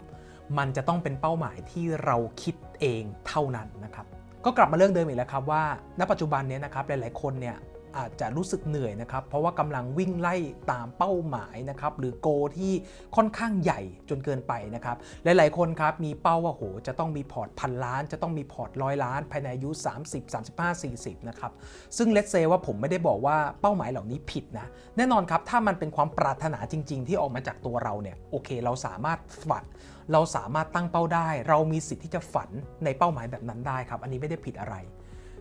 [0.57, 4.05] มันจะต้องเป็นเป้าหมายที่เราคิดเองเท่านั้นนะครับ
[4.45, 5.63] ก็กลับมาเรื่องเดิมอีกแล้วครับว่า
[5.99, 7.57] ณ ปัจจุบันนี้นะครับ หลายๆ คนเนี่ย
[7.97, 10.35] อาจจะรู้สึกเหนื่อยนะครับ เพราะว่ากำลังวิ่งไล่
[10.71, 12.27] ตามเป้าหมายนะครับหรือ goal
[12.57, 12.73] ที่
[13.15, 19.69] ค่อนข้างใหญ่จนเกินไปนะครับหลายๆคนครับมีเป้าว่าโหจะต้องมีพอร์ตพันล้าน จะต้องมีพอร์ตร้อยล้านภายในอายุ
[20.05, 21.51] 30 35 40นะครับ
[21.97, 29.65] ซึ่ง let's say ว่าผมไม่ได้บอกว่าเป้าหมายเหล่านี้ผิดนะแน่นอนครับถ้ามันเป็นความปรารถนาจริง ๆ ที่ออกมาจากตัวเราเนี่ยโอเค เราสามารถฝัน
[30.13, 32.49] เราสามารถตั้งเป้าได้ เรามีสิทธิ์ที่จะฝัน
[32.85, 34.75] ในเป้าหมายแบบนั้นได้ครับ อันนี้ไม่ได้ผิดอะไร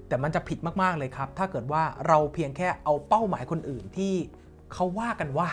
[0.09, 4.14] แต่มันจะผิดมากๆเลยครับ ถ้าเกิดว่าเราเพียงแค่เอาเป้าหมายคนอื่นที่
[4.75, 5.49] เขาว่ากันว่า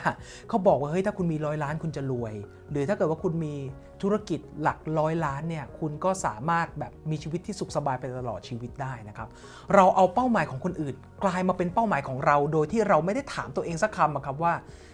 [0.50, 2.34] เขาบอกว่าเฮ้ยถ้าคุณมีร้อยล้านคุณจะรวย
[2.72, 3.54] หรือถ้าเกิดว่าคุณมี
[4.02, 9.28] ธุรกิจหลักร้อยล้านเนี่ยคุณก็สามารถแบบมีชีวิตที่สุขสบายไปตลอดชีวิตได้นะครับ
[9.76, 14.54] เราเอาเป้าหมายของคนอื่น กลายมาเป็นเป้าหมายของเรา โดยที่เราไม่ได้ถามตัวเองสักคำครับว่า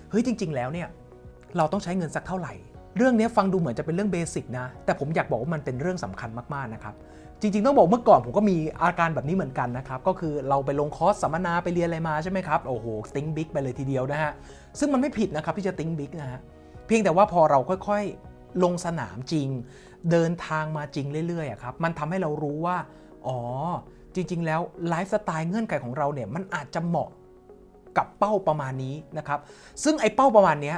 [0.09, 0.87] เฮ้ยจริง ๆ แล้วเนี่ย
[1.57, 2.53] เราต้องใช้เงินสักเท่าไหร่
[2.97, 6.95] เรื่องนี้ฟังดูเหมือนจะเป็นเรื่อง basic นะแต่ผมอยากบอกว่ามันเป็นเรื่องสำคัญมากๆนะครับ
[7.41, 14.31] จริง ๆ ต้องบอกเมื่อก่อนผมก็มีอาการแบบนี้เหมือนกันนะครับ ก็คือเราไปลงคอร์สสัมมนาไปเรียนอะไรมาใช่ไหมครับ โอ้โห think big ไปเลยทีเดียวนะฮะ
[14.79, 16.39] ซึ่งมันไม่ผิดนะครับที่จะ think big นะฮะ
[16.87, 19.47] เพียงแต่ว่าพอเราค่อยๆลงสนามจริง
[20.11, 22.77] เดินทางมาจริงเรื่อยๆครับ มันทำให้เรารู้ว่า
[23.27, 23.39] อ๋อ
[24.15, 27.09] จริง ๆ แล้วไลฟ์สไตล์เงื่อนไขของเราเนี่ยมันอาจจะเหมาะ
[27.97, 29.39] กับเป้าประมาณนี้นะครับ
[29.83, 30.73] ซึ่งไอ้เป้าประมาณนี้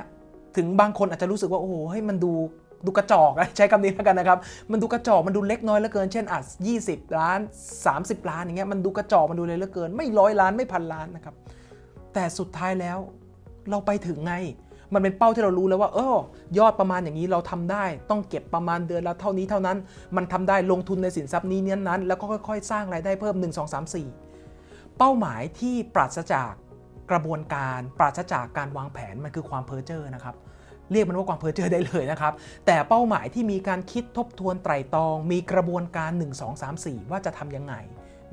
[0.56, 2.34] ถึงบางคนอาจจะรู้สึกว่าโอ้โหให้มันดู
[2.86, 4.38] ดูกระจอกใช้คำนี้แล้วกันนะครับ
[4.72, 6.40] มันดูกระจอกมันดูเล็กน้อยเหลือเกิน เช่นอะ
[6.80, 7.40] 20 ล้าน
[7.86, 11.36] 30 ล้านอย่างเงี้ยมันดูกระจอกมันดูเลยเหลือเกิน ไม่ร้อยล้านไม่พันล้านนะครับ
[12.14, 12.98] แต่สุดท้ายแล้ว
[13.70, 14.34] เราไปถึงไง
[14.94, 16.16] มันเป็นเป้าที่เรารู้แล้วว่าเออ
[16.58, 19.78] ยอดประมาณอย่างนี้เราทำได้ ต้องเก็บประมาณเดือนละเท่านี้เท่านั้น
[20.16, 23.86] มันทำได้ลงทุนในสินทรัพย์นี้นี้นั้น แล้วก็ค่อยๆ สร้างรายได้เพิ่ม 1 2 3
[24.44, 26.52] 4 เป้าหมายที่ปราศจาก
[27.12, 30.36] กระบวนการปราศจากการวางแผนมันคือความเพ้อเจ้อนะครับ
[30.92, 32.34] เรียกมันว่าความเพ้อเจ้อได้เลยนะครับ
[32.66, 37.74] แต่เป้าหมายที่มีการคิดทบทวนไตรตรอง มีกระบวนการ 1 2 3 4 ว่าจะทำยังไง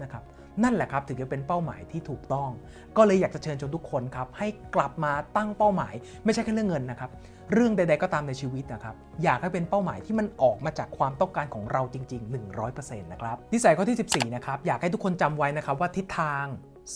[0.02, 0.22] นะครับ
[0.64, 2.50] นั่นแหละครับถึงจะเป็นเป้าหมายที่ถูกต้อง
[2.96, 7.10] ก็เลยอยากจะเชิญชวนทุกคนครับให้กลับมาตั้งเป้าหมาย ไม่ใช่แค่เรื่องเงินนะครับ
[7.52, 16.46] เรื่องใด ๆก็ตามในชีวิตนะครับอยากให้เป็นเป้าหมายที่มันออกมาจากความต้องการของเราจริง ๆ 100%นะครับนิสัยข้อที่ 14นะครับอยากให้ทุกคนจำไว้นะครับว่าทิศทาง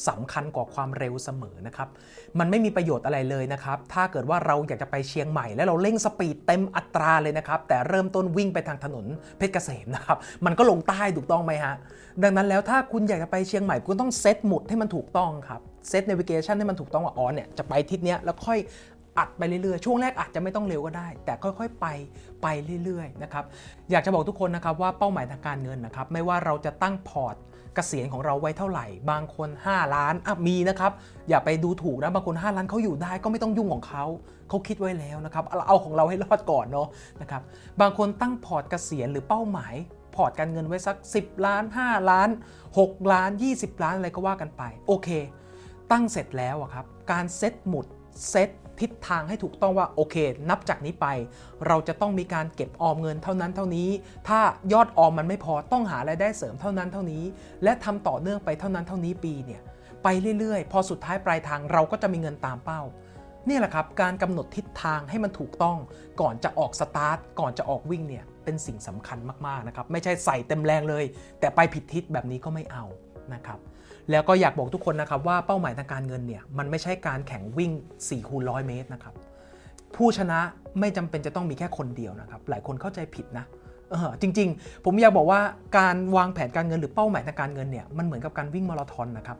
[0.09, 1.88] สำคัญกว่าความเร็วเสมอนะครับ
[2.38, 9.07] มันไม่มีประโยชน์อะไรเลยนะครับ ถ้าเกิดว่าเราอยากจะไปเชียงใหม่ แล้วเราเร่งสปีดเต็มอัตราเลยนะครับ แต่เริ่มต้นวิ่งไปทางถนน
[9.38, 11.74] เพชรเกษมนะครับ มันก็ลงใต้ถูกต้องไหมฮะ
[12.22, 18.59] ดังนั้นแล้วถ้าคุณอยากจะไปเชียงใหม่ คุณต้องเซตหมุดให้มันถูกต้องครับเซตเนวิเกชันให้มันถูกต้องว่าอ๋อเนี่ยจะไปทิศเนี้ยแล้วค่อย
[19.18, 21.87] อัดไปเรื่อยๆ ช่วงแรกอาจจะไม่ต้องเร็วก็ได้ แต่ค่อยๆ ไป
[22.42, 22.46] ไป
[22.85, 23.44] เรื่อยๆ นะครับ
[23.90, 27.37] อยากจะบอกทุกคนนะครับว่าเป้าหมายทางการเงินนะครับ ไม่ว่าเราจะตั้งพอร์ต
[27.81, 30.93] เกษียณของเราไว้เท่าไหร่ บางคน 5 ล้านอะมีนะครับ
[31.29, 34.05] อย่าไปดูถูกนะบางคน 5 ล้านเขาอยู่ได้ก็ไม่ต้องยุ่งของเขา
[34.49, 36.88] เขาคิดไว้แล้วนะครับเอาของเราให้รอดก่อนเนาะ
[37.21, 37.43] นะครับ
[37.81, 39.75] บางคนตั้งพอร์ตเกษียณหรือเป้าหมาย
[40.14, 42.29] พอร์ตการเงินไว้สัก 10 ล้าน 5 ล้าน
[42.71, 45.09] 6 ล้าน 20 ล้านอะไรก็ว่ากันไปโอเค
[45.93, 47.87] ตั้งเสร็จแล้วอะครับการเซตหมุด
[48.31, 50.16] เซต ทิศทางให้ถูกต้องว่าโอเค
[50.51, 51.07] นับจากนี้ไป
[51.66, 53.88] เราจะต้องมีการเก็บออมเงินเท่านั้นเท่านี้
[54.29, 54.40] ถ้า
[54.73, 57.23] ยอดออมมันไม่พอต้องหารายได้เสริมเท่านั้นเท่านี้
[57.64, 59.61] และทำต่อเนื่องไปเท่านั้นเท่านี้ปีเนี่ย
[60.05, 62.83] ไปเรื่อยๆ พอสุดท้ายปลายทางเราก็จะมีเงินตามเป้า
[63.49, 65.77] นี่แหละครับการกำหนดทิศทางให้มันถูกต้อง
[66.21, 71.05] ก่อนจะออกสตาร์ทก่อนจะออกวิ่งเนี่ยเป็นสิ่งสำคัญมากๆนะครับไม่ใช่ใส่เต็มแรงเลย
[71.40, 72.85] แต่ไปผิดทิศแบบนี้ก็ไม่เอา
[73.35, 73.59] นะครับ
[74.11, 77.70] แล้วก็อยากบอกทุกคนนะครับว่าเป้าหมายทางการเงินเนี่ยมันไม่ใช่การแข่งวิ่ง
[78.01, 79.14] 4คูณร้อยเมตรนะครับ
[79.96, 80.38] ผู้ชนะ
[80.81, 83.44] ไม่จำเป็นจะต้องมีแค่คนเดียวนะครับหลายคนเข้าใจผิดนะ
[83.90, 85.40] เออจริง ๆ ผมอยากบอกว่า
[85.79, 89.38] การวางแผนการเงินหรือเป้าหมายทางการเงินเนี่ยมันเหมือนกับการวิ่งมาราธอนนะครับ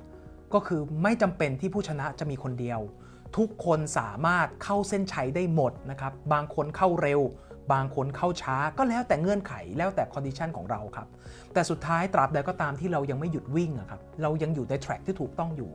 [0.55, 2.81] ก็คือไม่จำเป็นที่ผู้ชนะจะมีคนเดียว
[3.37, 7.21] ทุกคนสามารถเข้าเส้นชัยได้หมดนะครับบางคนเข้าเร็ว
[7.73, 11.09] บางคนเข้าช้าก็แล้วแต่เงื่อนไขแล้วแต่ condition ของเราครับ
[11.53, 15.73] แต่สุดท้ายตราบใดก็ตามที่เรายังไม่หยุดวิ่งครับเรายังอยู่ใน track ที่ถูกต้องอยู่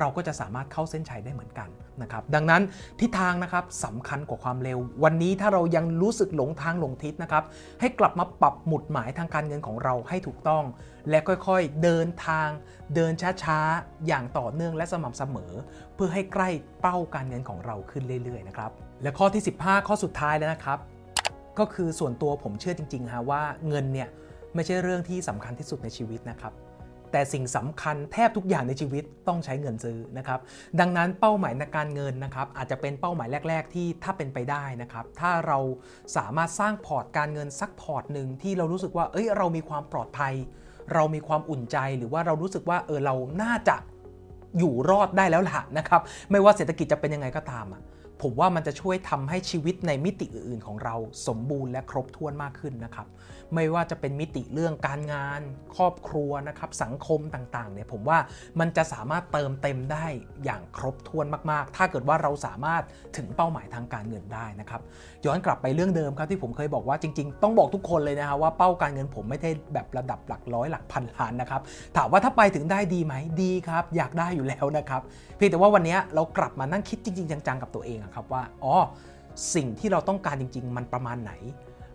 [0.00, 1.68] เราก็จะสามารถเข้าเส้นชัยได้เหมือนกัน
[2.02, 2.62] นะครับ ดังนั้น
[3.00, 7.44] ทิศทางนะครับสำคัญกว่าความเร็ว วันนี้ถ้าเรายังรู้สึกหลงทางหลงทิศนะครับ
[7.80, 10.64] ให้กลับมาปรับหมุดหมายทางการเงินของเราให้ถูกต้อง
[11.10, 12.48] และค่อยๆเดินทาง
[12.94, 15.52] เดินช้าๆอย่างต่อเนื่องและสม่ำเสมอ
[15.94, 18.70] เพื่อให้ใกล้เป้าการเงินของเราขึ้นเรื่อยๆนะครับ
[19.02, 20.78] และข้อที่ 15 ข้อสุดท้ายแล้วนะครับ
[21.58, 24.08] ก็คือส่วนตัวผมเชื่อจริงๆฮะว่าเงินเนี่ย
[24.54, 26.54] ไม่ใช่เรื่องที่สำคัญที่สุดในชีวิตนะครับ
[27.12, 30.40] แต่สิ่งสำคัญแทบทุกอย่างในชีวิตต้องใช้เงินซื้อนะครับ
[30.80, 35.58] ดังนั้นเป้าหมายในการเงินนะครับ อาจจะเป็นเป้าหมายแรก ๆ ที่ถ้าเป็นไปได้นะครับ ถ้าเรา
[36.16, 40.34] สามารถสร้างพอร์ตการเงินสักพอร์ตหนึ่งที่เรารู้สึกว่าเอ้ยเรามีความปลอดภัย
[40.94, 43.76] เรามีความอุ่นใจหรือว่าเรารู้สึกว่าเออเราน่าจะ
[44.58, 47.82] อยู่รอดได้แล้วล่ะนะครับ ไม่ว่าเศรษฐกิจจะเป็นยังไงก็ตามอะ
[48.26, 50.94] ผมว่ามันจะช่วยทำให้ชีวิตในมิติอื่นๆ ของเรา
[51.28, 53.06] สมบูรณ์และครบถ้วนมากขึ้นนะครับ
[53.54, 55.40] ไม่ว่าจะเป็นมิติเรื่องการงาน
[55.76, 58.18] ครอบครัวนะครับ สังคมต่างๆ เนี่ยผมว่า
[58.60, 60.06] มันจะสามารถเติมเต็มได้
[60.44, 62.82] อย่างครบถ้วนมากๆ ถ้าเกิดว่าเราสามารถ
[63.16, 64.80] ถึงเป้าหมายทางการเงินได้นะครับ
[65.26, 71.60] ย้อนกลับไปเรื่องเดิมครับที่ผมเคยบอกว่าจริง ๆ ต้องบอกทุกคนเลยนะครับว่าเป้าการเงินผมไม่ได้แบบระดับหลักร้อยหลักพันล้านนะครับ
[71.96, 75.02] ถามว่าถ้าไปถึงได้ดีไหมดีครับ อยากได้อยู่แล้วนะครับ
[75.36, 78.74] เพียงแต่ว่าวันนี้เรากลับมานั่งคิดจริง ๆ จังๆ กับตัวเองครับว่าอ๋อ
[79.54, 81.32] สิ่งที่เราต้องการจริง ๆ มันประมาณไหน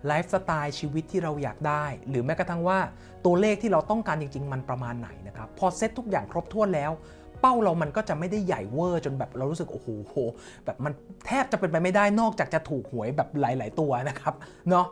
[0.08, 2.80] ไลฟ์สไตล์ชีวิตที่เราอยากได้ หรือแม้กระทั่งว่า
[3.26, 6.92] ตัวเลขที่เราต้องการจริง ๆ มันประมาณไหนนะครับพอเซตทุกอย่างครบถ้วนแล้ว
[7.42, 10.16] เป้าเรามันก็จะไม่ได้ใหญ่เวอร์จนแบบเรารู้สึกโอ้โห
[10.66, 10.94] แบบมัน
[11.28, 14.34] แทบจะเป็นไปไม่ได้นอกจากจะถูกหวยแบบหลาย ๆ ตัวนะครับ
[14.70, 14.86] เนาะ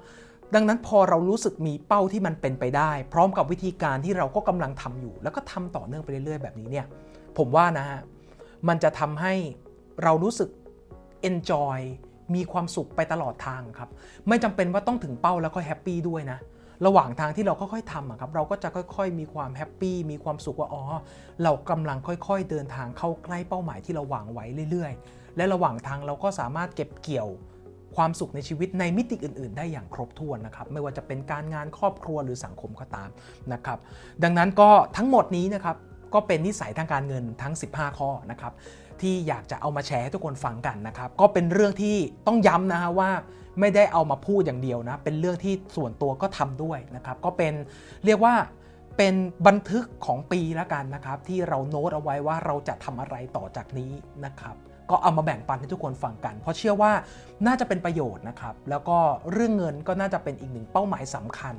[0.55, 6.85] ดังนั้นพอเรารู้สึกมีเป้าที่มันเป็นไปได้ พร้อมกับวิธีการที่เราก็กำลังทำอยู่ แล้วก็ทำต่อเนื่องไปเรื่อย ๆ แบบนี้เนี่ย
[7.37, 7.99] ผมว่านะฮะ
[8.67, 9.33] มันจะทำให้
[10.03, 10.49] เรารู้สึก
[11.29, 11.79] enjoy
[12.35, 13.89] มีความสุขไปตลอดทางครับ
[14.27, 16.39] ไม่จำเป็นว่าต้องถึงเป้าแล้วก็ happy ด้วยนะ
[16.85, 20.83] ระหว่างทางที่เราค่อยๆทำครับเราก็จะค่อยๆ มีความ happy มีความสุขว่าอ๋อ
[21.43, 27.29] เรากำลังค่อยๆ เดินทางเข้าใกล้เป้าหมายที่เราวางไว้เรื่อยๆ และระหว่างทางเราก็สามารถเก็บเกี่ยว
[27.95, 33.09] ความสุขในชีวิตในมิติอื่น ๆ ได้อย่างครบถ้วนนะครับ ไม่ว่าจะเป็นการงานครอบครัวหรือสังคมก็ตาม
[33.53, 33.79] นะครับ
[34.23, 35.75] ดังนั้นก็ทั้งหมดนี้นะครับ
[36.13, 38.53] ก็เป็นนิสัยทางการเงินทั้ง 15 ข้อนะครับ
[39.03, 41.95] ที่อยากจะเอามาแชร์ให้ทุกคนฟังกันนะครับ ก็เป็นเรื่องที่
[42.27, 43.09] ต้องย้ำนะฮะว่า
[43.59, 47.53] ไม่ได้เอามาพูดอย่างเดียวนะ เป็นเรื่องที่ส่วนตัวก็ทำด้วยนะครับ ก็เป็น
[48.05, 48.35] เรียกว่า
[48.97, 49.15] เป็น
[49.47, 53.91] บันทึกของปีแล้วกันนะครับ ที่เราโน้ตเอาไว้ว่าเราจะทำอะไรต่อจากนี้
[54.25, 54.55] นะครับ
[54.91, 56.91] ก็เอามาแบ่งปันให้ทุกคนฟังกัน เพราะเชื่อว่า
[57.45, 58.97] น่าจะเป็นประโยชน์นะครับ แล้วก็
[59.31, 61.55] เรื่องเงินก็น่าจะเป็นอีกหนึ่งเป้าหมายสำคัญ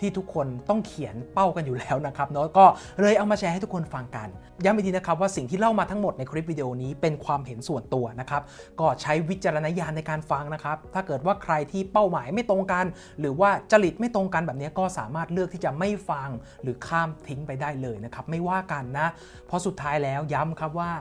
[0.00, 2.66] ที่ทุกคนต้องเขียนเป้ากันอยู่แล้วนะครับเนาะก็
[3.00, 4.28] เลยเอามาแชร์ให้ทุกคนฟังกัน
[4.64, 8.42] ย้ำอีกทีนะครับว่าสิ่งที่เล่ามาทั้งหมดในคลิปวิดีโอนี้เป็นความเห็นส่วนตัวนะครับ
[8.80, 12.84] ก็ใช้วิจารณญาณในการฟังนะครับ ถ้าเกิดว่าใครที่เป้าหมายไม่ตรงกัน
[13.20, 16.28] หรือว่าจริตไม่ตรงกันแบบนี้ก็สามารถเลือกที่จะไม่ฟัง
[16.62, 19.08] หรือข้ามทิ้งไปได้เลยนะครับไม่ว่ากันนะ
[19.46, 20.92] เพราะสุดท้ายแล้วย้ำครับว่า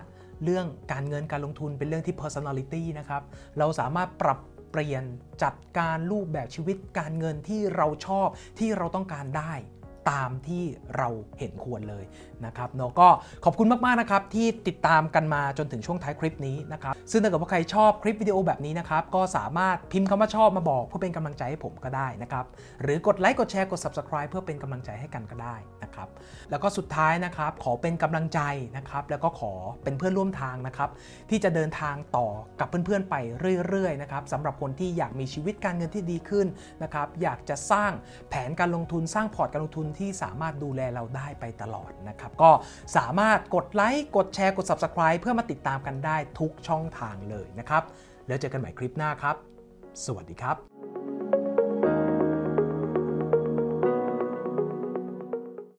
[0.43, 3.21] เรื่องการเงินการลงทุนเป็นเรื่องที่ personality นะครับ
[3.58, 4.39] เราสามารถปรับ
[4.71, 5.04] เปลี่ยน
[5.43, 8.28] จัดการรูปแบบชีวิตการเงินที่เราชอบ
[8.60, 9.54] ที่เราต้องการได้
[10.12, 10.63] ตามที่
[10.97, 11.07] เรา
[11.39, 12.05] เห็นควรเลย
[12.45, 13.09] นะครับเนาะก็
[13.45, 22.45] ขอบคุณมากๆนะครับที่ติดตามกันมาจนถึงช่วงท้ายคลิปนี้นะครับซึ่งถ้าเกิดว่าใครชอบคลิปวิดีโอแบบนี้นะครับก็สามารถพิมพ์คำว่าชอบมาบอกเพื่อเป็นกำลังใจให้ผมก็ได้นะครับ
[22.81, 26.07] หรือกดไลค์กดแชร์กด subscribe เพื่อเป็นกำลังใจให้กันก็ได้นะครับ
[26.49, 28.39] แล้วก็สุดท้ายนะครับขอเป็นกำลังใจ
[28.77, 30.89] นะครับแล้วก็ขอเป็นเพื่อนร่วมทางนะครับ
[31.29, 32.27] ที่จะเดินทางต่อ
[32.59, 33.15] กับเพื่อนๆไป
[33.67, 36.47] เรื่อยๆนะครับสำหรับคนที่อยากมีชีวิตการเงินที่ดีขึ้น
[36.83, 37.91] นะครับอยากจะสร้าง
[38.29, 42.52] แผนการลงทุนสร้างพอร์ตการลงทุนที่สามารถดูแลเราได้ไปตลอดนะครับก็
[42.97, 47.84] สามารถกดไลค์กดแชร์กด Subscribe เพื่อมาติดตามกันได้ทุกช่องทางเลยนะครับ
[48.28, 49.36] แล้วเจอกันใหม่คลิปหน้าครับ
[50.06, 50.78] สวัสดีครับ